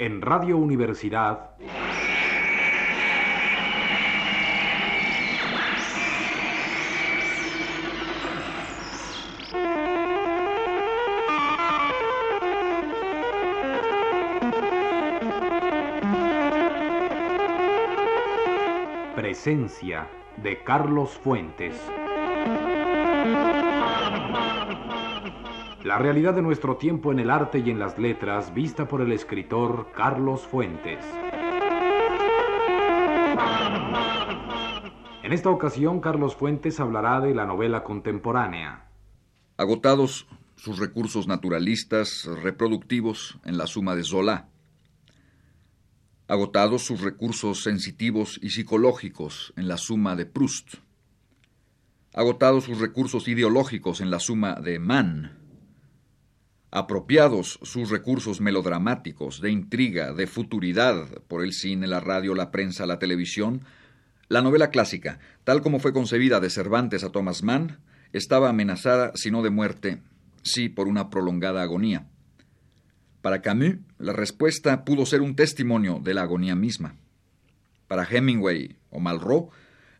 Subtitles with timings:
[0.00, 1.56] En Radio Universidad.
[19.16, 20.06] Presencia
[20.36, 21.74] de Carlos Fuentes.
[25.88, 29.10] La realidad de nuestro tiempo en el arte y en las letras vista por el
[29.10, 31.02] escritor Carlos Fuentes.
[35.22, 38.90] En esta ocasión, Carlos Fuentes hablará de la novela contemporánea.
[39.56, 44.50] Agotados sus recursos naturalistas, reproductivos en la suma de Zola.
[46.28, 50.74] Agotados sus recursos sensitivos y psicológicos en la suma de Proust.
[52.12, 55.47] Agotados sus recursos ideológicos en la suma de Mann
[56.70, 62.86] apropiados sus recursos melodramáticos, de intriga, de futuridad por el cine, la radio, la prensa,
[62.86, 63.62] la televisión,
[64.28, 67.78] la novela clásica, tal como fue concebida de Cervantes a Thomas Mann,
[68.12, 70.02] estaba amenazada, si no de muerte,
[70.42, 72.06] sí por una prolongada agonía.
[73.22, 76.96] Para Camus, la respuesta pudo ser un testimonio de la agonía misma.
[77.88, 79.52] Para Hemingway o Malraux,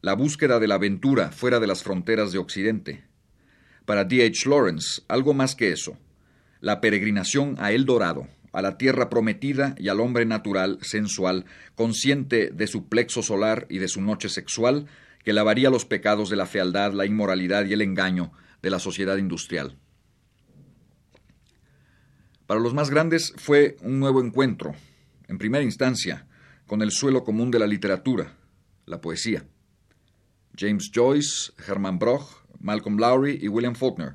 [0.03, 3.05] la búsqueda de la aventura fuera de las fronteras de Occidente.
[3.87, 4.25] Para D.
[4.25, 4.49] H.
[4.49, 5.99] Lawrence, algo más que eso
[6.61, 12.51] la peregrinación a El Dorado, a la tierra prometida y al hombre natural, sensual, consciente
[12.51, 14.87] de su plexo solar y de su noche sexual,
[15.25, 19.17] que lavaría los pecados de la fealdad, la inmoralidad y el engaño de la sociedad
[19.19, 19.77] industrial.
[22.47, 24.75] Para los más grandes fue un nuevo encuentro,
[25.29, 26.27] en primera instancia,
[26.67, 28.37] con el suelo común de la literatura,
[28.87, 29.45] la poesía.
[30.57, 32.27] James Joyce, Hermann Broch,
[32.61, 34.15] Malcolm Lowry y William Faulkner,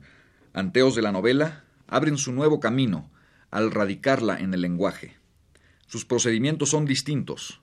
[0.52, 1.64] anteos de la novela,
[1.94, 3.12] abren su nuevo camino
[3.52, 5.16] al radicarla en el lenguaje.
[5.86, 7.62] Sus procedimientos son distintos,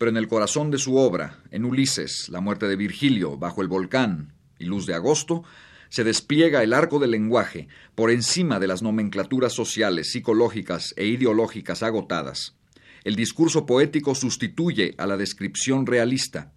[0.00, 3.68] pero en el corazón de su obra, en Ulises, la muerte de Virgilio, bajo el
[3.68, 5.44] volcán y luz de agosto,
[5.90, 11.84] se despliega el arco del lenguaje por encima de las nomenclaturas sociales, psicológicas e ideológicas
[11.84, 12.56] agotadas.
[13.04, 16.52] El discurso poético sustituye a la descripción realista,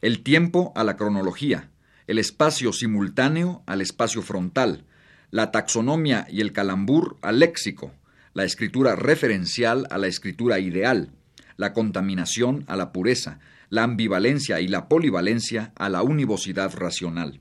[0.00, 1.70] el tiempo a la cronología,
[2.08, 4.87] el espacio simultáneo al espacio frontal,
[5.30, 7.92] la taxonomía y el calambur al léxico,
[8.34, 11.12] la escritura referencial a la escritura ideal,
[11.56, 17.40] la contaminación a la pureza, la ambivalencia y la polivalencia a la univocidad racional.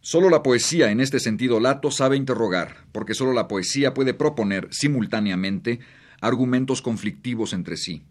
[0.00, 4.68] Solo la poesía en este sentido lato sabe interrogar, porque solo la poesía puede proponer
[4.70, 5.80] simultáneamente
[6.20, 8.04] argumentos conflictivos entre sí.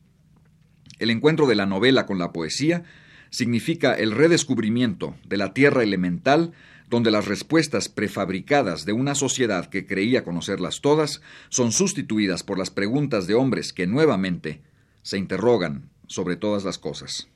[1.00, 2.84] El encuentro de la novela con la poesía
[3.30, 6.54] significa el redescubrimiento de la tierra elemental
[6.90, 12.72] donde las respuestas prefabricadas de una sociedad que creía conocerlas todas son sustituidas por las
[12.72, 14.62] preguntas de hombres que nuevamente
[15.02, 17.28] se interrogan sobre todas las cosas.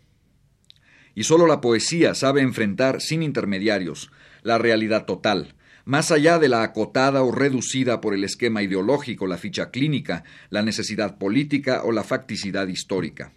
[1.14, 4.12] Y sólo la poesía sabe enfrentar sin intermediarios
[4.44, 9.38] la realidad total, más allá de la acotada o reducida por el esquema ideológico, la
[9.38, 13.34] ficha clínica, la necesidad política o la facticidad histórica.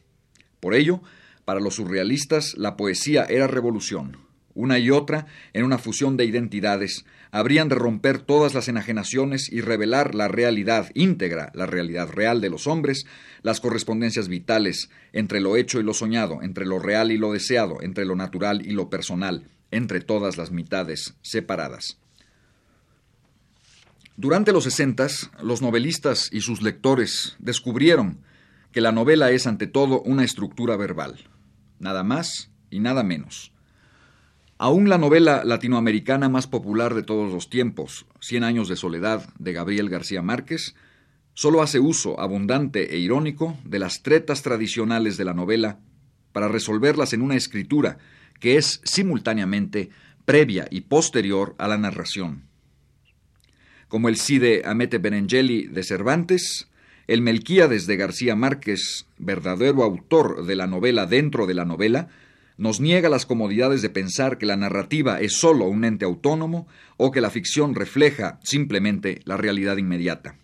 [0.61, 1.03] Por ello,
[1.45, 4.24] para los surrealistas, la poesía era revolución,
[4.55, 9.61] una y otra, en una fusión de identidades, habrían de romper todas las enajenaciones y
[9.61, 13.07] revelar la realidad íntegra, la realidad real de los hombres,
[13.43, 17.83] las correspondencias vitales entre lo hecho y lo soñado, entre lo real y lo deseado,
[17.83, 21.99] entre lo natural y lo personal, entre todas las mitades separadas.
[24.17, 28.21] Durante los sesentas, los novelistas y sus lectores descubrieron
[28.71, 31.29] que la novela es ante todo una estructura verbal,
[31.81, 33.54] nada más y nada menos.
[34.57, 39.53] Aún la novela latinoamericana más popular de todos los tiempos, Cien años de soledad, de
[39.53, 40.77] Gabriel García Márquez,
[41.35, 45.81] solo hace uso abundante e irónico de las tretas tradicionales de la novela
[46.33, 47.99] para resolverlas en una escritura
[48.39, 49.91] que es simultáneamente
[50.25, 52.45] previa y posterior a la narración.
[53.89, 56.71] Como el Cide Amete Benengeli de Cervantes,
[57.09, 62.09] el Melquíades de García Márquez, verdadero autor de la novela dentro de la novela,
[62.57, 67.11] nos niega las comodidades de pensar que la narrativa es sólo un ente autónomo o
[67.11, 70.37] que la ficción refleja simplemente la realidad inmediata.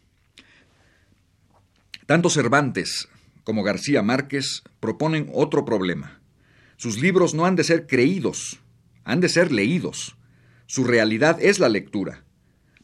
[2.06, 3.08] Tanto Cervantes
[3.44, 6.20] como García Márquez proponen otro problema.
[6.76, 8.60] Sus libros no han de ser creídos,
[9.04, 10.16] han de ser leídos.
[10.66, 12.24] Su realidad es la lectura,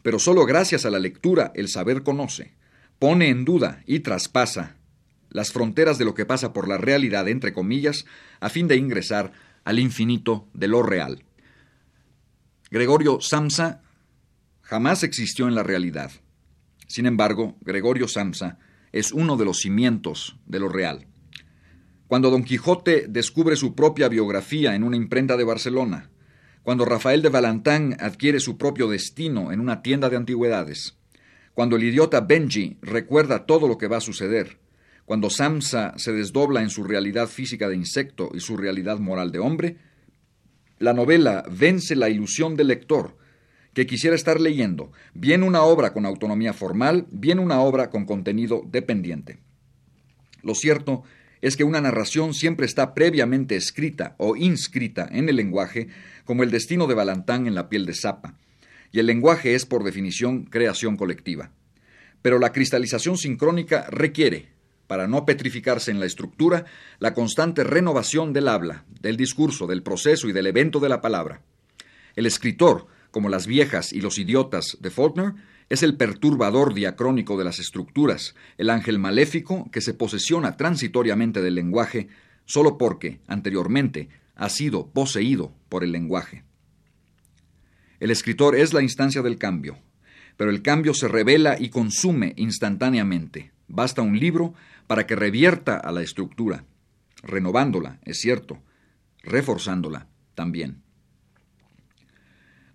[0.03, 2.55] pero sólo gracias a la lectura el saber conoce,
[2.99, 4.76] pone en duda y traspasa
[5.31, 8.07] las fronteras de lo que pasa por la realidad, entre comillas,
[8.41, 9.33] a fin de ingresar
[9.65, 11.25] al infinito de lo real.
[12.71, 13.83] Gregorio Samsa
[14.63, 16.11] jamás existió en la realidad.
[16.87, 18.59] Sin embargo, Gregorio Samsa
[18.93, 21.07] es uno de los cimientos de lo real.
[22.07, 26.11] Cuando Don Quijote descubre su propia biografía en una imprenta de Barcelona,
[26.63, 30.97] cuando Rafael de Valentán adquiere su propio destino en una tienda de antigüedades,
[31.55, 34.59] cuando el idiota Benji recuerda todo lo que va a suceder,
[35.07, 39.39] cuando Samsa se desdobla en su realidad física de insecto y su realidad moral de
[39.39, 39.77] hombre,
[40.79, 43.17] la novela vence la ilusión del lector,
[43.73, 48.63] que quisiera estar leyendo, bien una obra con autonomía formal, bien una obra con contenido
[48.67, 49.39] dependiente.
[50.43, 51.05] Lo cierto
[51.41, 55.87] es que una narración siempre está previamente escrita o inscrita en el lenguaje,
[56.25, 58.35] como el destino de Balantán en la piel de Zapa,
[58.91, 61.53] y el lenguaje es por definición creación colectiva.
[62.23, 64.56] Pero la cristalización sincrónica requiere,
[64.87, 66.65] para no petrificarse en la estructura,
[66.99, 71.43] la constante renovación del habla, del discurso, del proceso y del evento de la palabra.
[72.15, 75.35] El escritor, como las viejas y los idiotas de Faulkner,
[75.69, 81.57] es el perturbador diacrónico de las estructuras, el ángel maléfico que se posesiona transitoriamente del
[81.57, 82.09] lenguaje
[82.45, 86.45] solo porque, anteriormente, ha sido poseído por el lenguaje.
[87.99, 89.79] El escritor es la instancia del cambio,
[90.37, 93.53] pero el cambio se revela y consume instantáneamente.
[93.69, 94.55] Basta un libro
[94.87, 96.65] para que revierta a la estructura,
[97.23, 98.63] renovándola, es cierto,
[99.23, 100.83] reforzándola también.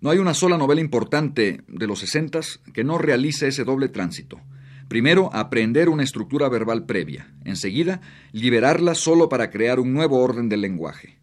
[0.01, 4.41] No hay una sola novela importante de los sesentas que no realice ese doble tránsito.
[4.87, 7.33] Primero, aprender una estructura verbal previa.
[7.45, 11.19] Enseguida, liberarla solo para crear un nuevo orden del lenguaje.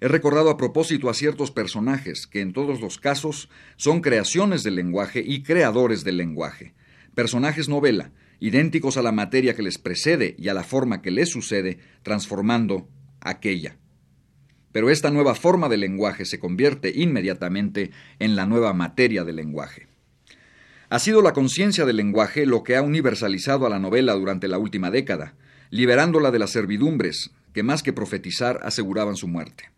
[0.00, 4.74] He recordado a propósito a ciertos personajes que en todos los casos son creaciones del
[4.76, 6.74] lenguaje y creadores del lenguaje.
[7.14, 11.30] Personajes novela, idénticos a la materia que les precede y a la forma que les
[11.30, 12.88] sucede, transformando
[13.20, 13.76] aquella.
[14.72, 19.86] Pero esta nueva forma de lenguaje se convierte inmediatamente en la nueva materia del lenguaje.
[20.88, 24.58] Ha sido la conciencia del lenguaje lo que ha universalizado a la novela durante la
[24.58, 25.36] última década,
[25.70, 29.70] liberándola de las servidumbres que más que profetizar aseguraban su muerte.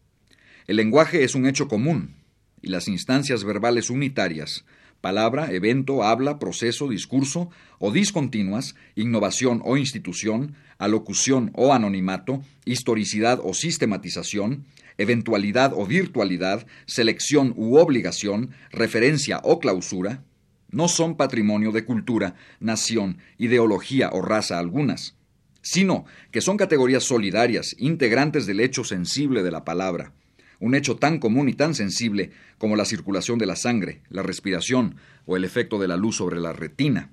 [0.66, 2.16] El lenguaje es un hecho común,
[2.62, 4.64] y las instancias verbales unitarias
[5.04, 13.52] palabra, evento, habla, proceso, discurso, o discontinuas, innovación o institución, alocución o anonimato, historicidad o
[13.52, 14.64] sistematización,
[14.96, 20.24] eventualidad o virtualidad, selección u obligación, referencia o clausura,
[20.70, 25.18] no son patrimonio de cultura, nación, ideología o raza algunas,
[25.60, 30.14] sino que son categorías solidarias, integrantes del hecho sensible de la palabra,
[30.60, 34.96] un hecho tan común y tan sensible como la circulación de la sangre, la respiración
[35.26, 37.10] o el efecto de la luz sobre la retina.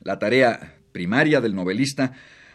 [0.00, 2.12] La tarea primaria del novelista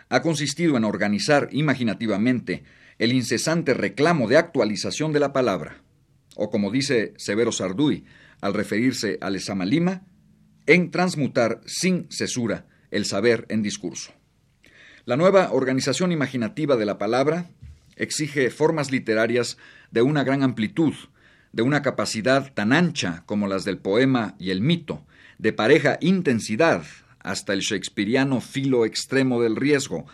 [0.10, 2.64] ha consistido en organizar imaginativamente
[3.00, 5.82] el incesante reclamo de actualización de la palabra,
[6.36, 8.06] o como dice Severo Sarduy
[8.42, 10.04] al referirse al Esamalima,
[10.68, 14.14] en transmutar sin cesura el saber en discurso.
[15.06, 17.50] La nueva organización imaginativa de la palabra
[17.96, 19.58] exige formas literarias
[19.92, 20.94] de una gran amplitud,
[21.52, 25.06] de una capacidad tan ancha como las del poema y el mito,
[25.38, 26.84] de pareja intensidad
[27.20, 30.06] hasta el shakespeariano filo extremo del riesgo,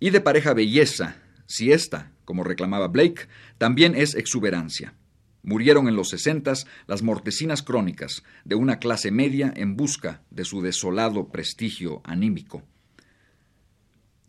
[0.00, 1.16] y de pareja belleza,
[1.46, 3.28] si ésta, como reclamaba Blake,
[3.58, 4.94] también es exuberancia.
[5.42, 10.60] Murieron en los sesentas las mortecinas crónicas de una clase media en busca de su
[10.60, 12.62] desolado prestigio anímico.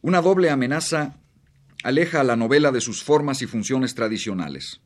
[0.02, 1.18] Una doble amenaza
[1.84, 4.82] aleja a la novela de sus formas y funciones tradicionales.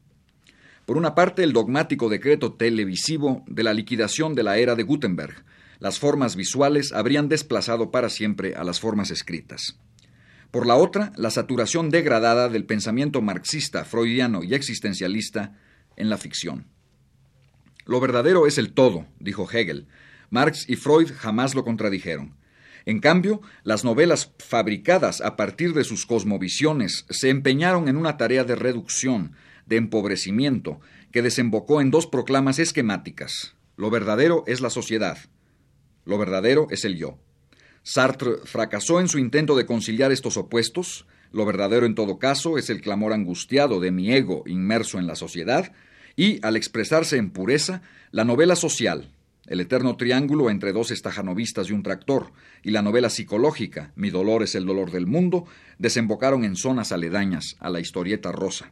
[0.85, 5.45] Por una parte, el dogmático decreto televisivo de la liquidación de la era de Gutenberg.
[5.79, 9.79] Las formas visuales habrían desplazado para siempre a las formas escritas.
[10.51, 15.57] Por la otra, la saturación degradada del pensamiento marxista, freudiano y existencialista
[15.95, 16.67] en la ficción.
[17.85, 19.87] Lo verdadero es el todo, dijo Hegel.
[20.29, 22.35] Marx y Freud jamás lo contradijeron.
[22.85, 28.43] En cambio, las novelas fabricadas a partir de sus cosmovisiones se empeñaron en una tarea
[28.43, 29.33] de reducción,
[29.65, 30.79] de empobrecimiento,
[31.11, 33.55] que desembocó en dos proclamas esquemáticas.
[33.75, 35.17] Lo verdadero es la sociedad.
[36.05, 37.19] Lo verdadero es el yo.
[37.83, 41.07] Sartre fracasó en su intento de conciliar estos opuestos.
[41.31, 45.15] Lo verdadero en todo caso es el clamor angustiado de mi ego inmerso en la
[45.15, 45.71] sociedad.
[46.15, 49.11] Y, al expresarse en pureza, la novela social,
[49.51, 52.31] el eterno triángulo entre dos estajanovistas y un tractor,
[52.63, 55.43] y la novela psicológica, Mi dolor es el dolor del mundo,
[55.77, 58.71] desembocaron en zonas aledañas a la historieta rosa.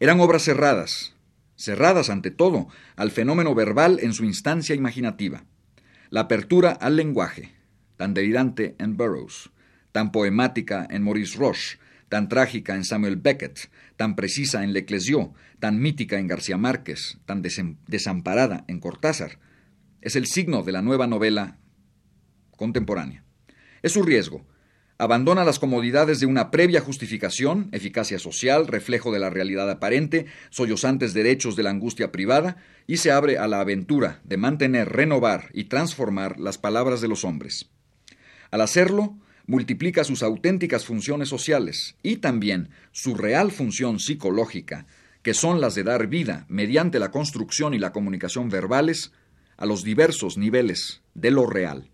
[0.00, 1.14] Eran obras cerradas,
[1.54, 2.66] cerradas ante todo
[2.96, 5.44] al fenómeno verbal en su instancia imaginativa.
[6.10, 7.54] La apertura al lenguaje,
[7.96, 9.50] tan delirante en Burroughs,
[9.92, 11.78] tan poemática en Maurice Roche,
[12.08, 17.42] tan trágica en Samuel Beckett, tan precisa en Leclesiot, tan mítica en García Márquez, tan
[17.42, 19.38] desamparada en Cortázar,
[20.00, 21.58] es el signo de la nueva novela
[22.56, 23.24] contemporánea.
[23.82, 24.46] Es su riesgo.
[25.00, 31.14] Abandona las comodidades de una previa justificación, eficacia social, reflejo de la realidad aparente, sollozantes
[31.14, 32.56] derechos de la angustia privada,
[32.88, 37.24] y se abre a la aventura de mantener, renovar y transformar las palabras de los
[37.24, 37.70] hombres.
[38.50, 39.16] Al hacerlo,
[39.48, 44.86] multiplica sus auténticas funciones sociales y también su real función psicológica,
[45.22, 49.10] que son las de dar vida, mediante la construcción y la comunicación verbales,
[49.56, 51.90] a los diversos niveles de lo real.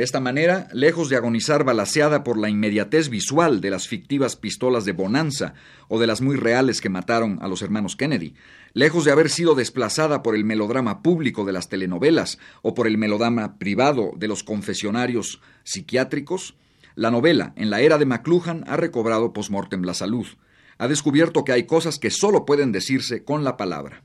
[0.00, 4.86] De esta manera, lejos de agonizar balaseada por la inmediatez visual de las fictivas pistolas
[4.86, 5.52] de Bonanza
[5.88, 8.32] o de las muy reales que mataron a los hermanos Kennedy,
[8.72, 12.96] lejos de haber sido desplazada por el melodrama público de las telenovelas o por el
[12.96, 16.56] melodrama privado de los confesionarios psiquiátricos,
[16.94, 20.26] la novela, en la era de McLuhan, ha recobrado post-mortem la salud.
[20.78, 24.02] Ha descubierto que hay cosas que solo pueden decirse con la palabra.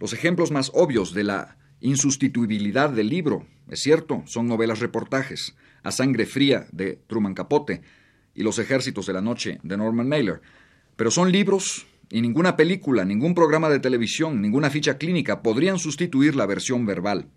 [0.00, 5.92] Los ejemplos más obvios de la insustituibilidad del libro, es cierto, son novelas reportajes, A
[5.92, 7.82] sangre fría de Truman Capote
[8.34, 10.40] y Los ejércitos de la noche de Norman Mailer,
[10.96, 16.36] pero son libros y ninguna película, ningún programa de televisión, ninguna ficha clínica podrían sustituir
[16.36, 17.28] la versión verbal.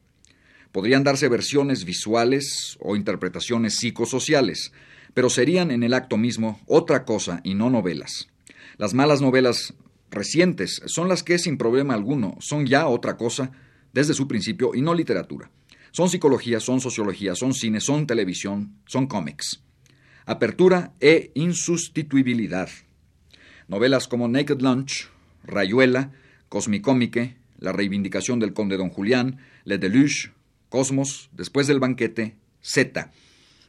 [0.71, 4.71] Podrían darse versiones visuales o interpretaciones psicosociales,
[5.15, 8.27] pero serían en el acto mismo otra cosa y no novelas.
[8.77, 9.73] Las malas novelas
[10.11, 13.51] recientes son las que sin problema alguno son ya otra cosa
[13.93, 15.49] desde su principio y no literatura.
[15.91, 19.61] Son psicología, son sociología, son cine, son televisión, son cómics.
[20.25, 22.69] Apertura e insustituibilidad.
[23.67, 25.09] Novelas como Naked Lunch,
[25.43, 26.11] Rayuela,
[26.47, 30.31] Cosmicómique, La reivindicación del conde don Julián, Le Deluge,
[30.69, 33.11] Cosmos, Después del banquete, Z.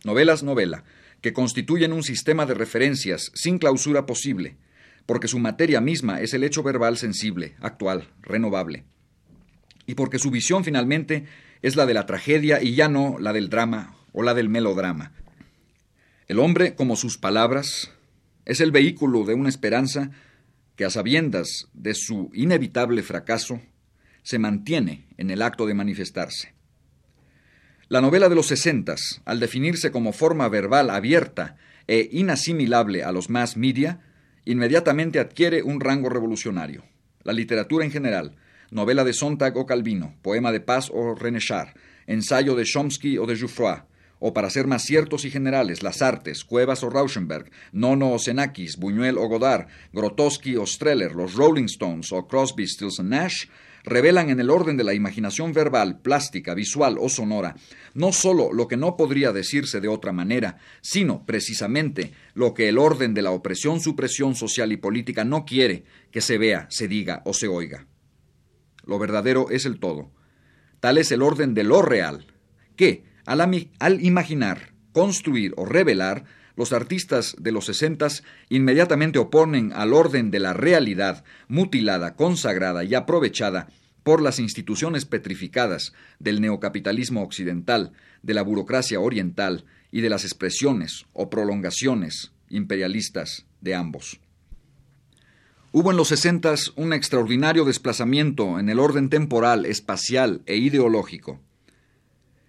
[0.04, 0.84] Novelas novela,
[1.22, 4.56] que constituyen un sistema de referencias sin clausura posible,
[5.06, 8.84] porque su materia misma es el hecho verbal sensible, actual, renovable
[9.90, 11.24] y porque su visión finalmente
[11.62, 15.12] es la de la tragedia y ya no la del drama o la del melodrama.
[16.28, 17.90] El hombre, como sus palabras,
[18.44, 20.12] es el vehículo de una esperanza
[20.76, 23.60] que a sabiendas de su inevitable fracaso
[24.22, 26.54] se mantiene en el acto de manifestarse.
[27.88, 31.56] La novela de los sesentas, al definirse como forma verbal abierta
[31.88, 33.98] e inasimilable a los mass media,
[34.44, 36.84] inmediatamente adquiere un rango revolucionario.
[37.24, 38.36] La literatura en general,
[38.70, 41.74] novela de Sontag o Calvino, poema de Paz o René Char,
[42.06, 43.82] ensayo de Chomsky o de Jouffroy,
[44.20, 48.76] o para ser más ciertos y generales, las artes, Cuevas o Rauschenberg, Nono o Xenakis,
[48.76, 53.46] Buñuel o Godard, Grotowski o Streller, los Rolling Stones o Crosby, Stills Nash,
[53.82, 57.56] revelan en el orden de la imaginación verbal, plástica, visual o sonora,
[57.94, 62.78] no sólo lo que no podría decirse de otra manera, sino precisamente lo que el
[62.78, 67.32] orden de la opresión-supresión social y política no quiere que se vea, se diga o
[67.32, 67.86] se oiga
[68.90, 70.10] lo verdadero es el todo.
[70.80, 72.26] Tal es el orden de lo real,
[72.74, 73.40] que, al,
[73.78, 76.24] al imaginar, construir o revelar,
[76.56, 82.96] los artistas de los sesentas inmediatamente oponen al orden de la realidad, mutilada, consagrada y
[82.96, 83.68] aprovechada
[84.02, 87.92] por las instituciones petrificadas del neocapitalismo occidental,
[88.22, 94.20] de la burocracia oriental y de las expresiones o prolongaciones imperialistas de ambos.
[95.72, 101.38] Hubo en los sesentas un extraordinario desplazamiento en el orden temporal, espacial e ideológico.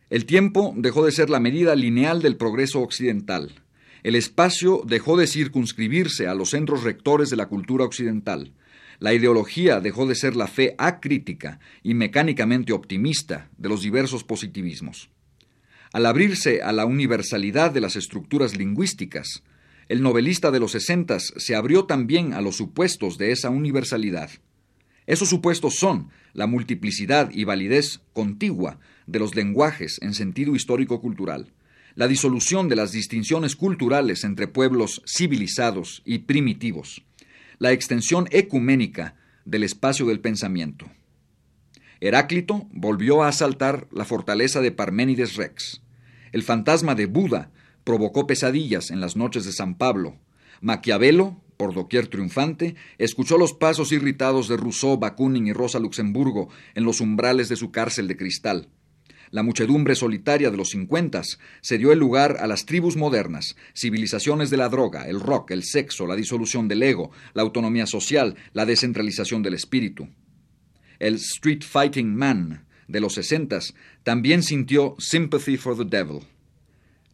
[0.09, 3.61] El tiempo dejó de ser la medida lineal del progreso occidental.
[4.01, 8.53] El espacio dejó de circunscribirse a los centros rectores de la cultura occidental.
[8.97, 15.11] La ideología dejó de ser la fe acrítica y mecánicamente optimista de los diversos positivismos.
[15.93, 19.43] Al abrirse a la universalidad de las estructuras lingüísticas,
[19.91, 24.29] el novelista de los sesentas se abrió también a los supuestos de esa universalidad.
[25.05, 31.51] Esos supuestos son la multiplicidad y validez contigua de los lenguajes en sentido histórico-cultural,
[31.95, 37.03] la disolución de las distinciones culturales entre pueblos civilizados y primitivos,
[37.59, 40.89] la extensión ecuménica del espacio del pensamiento.
[41.99, 45.81] Heráclito volvió a asaltar la fortaleza de Parménides Rex.
[46.31, 47.51] El fantasma de Buda
[47.83, 50.17] provocó pesadillas en las noches de San Pablo.
[50.61, 56.83] Maquiavelo, por doquier triunfante, escuchó los pasos irritados de Rousseau, Bakunin y Rosa Luxemburgo en
[56.83, 58.69] los umbrales de su cárcel de cristal.
[59.31, 64.49] La muchedumbre solitaria de los cincuentas se dio el lugar a las tribus modernas, civilizaciones
[64.49, 68.65] de la droga, el rock, el sexo, la disolución del ego, la autonomía social, la
[68.65, 70.09] descentralización del espíritu.
[70.99, 73.73] El street fighting man de los sesentas
[74.03, 76.19] también sintió sympathy for the devil.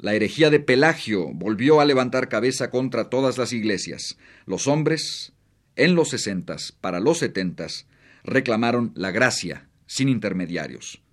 [0.07, 4.17] La herejía de Pelagio volvió a levantar cabeza contra todas las iglesias.
[4.45, 5.33] Los hombres,
[5.75, 7.89] en los sesentas, para los setentas,
[8.23, 11.03] reclamaron la gracia sin intermediarios.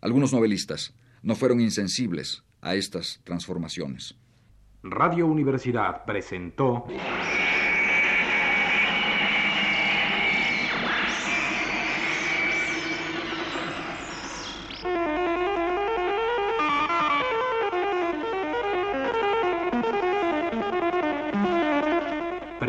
[0.00, 4.16] Algunos novelistas, no fueron insensibles a estas transformaciones.
[4.82, 6.86] Radio Universidad presentó